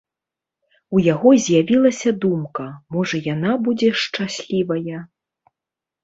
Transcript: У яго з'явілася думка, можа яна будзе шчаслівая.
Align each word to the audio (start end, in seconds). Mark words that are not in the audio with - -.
У 0.99 1.01
яго 1.13 1.33
з'явілася 1.47 2.13
думка, 2.23 2.65
можа 2.97 3.19
яна 3.33 3.51
будзе 3.67 3.89
шчаслівая. 4.05 4.97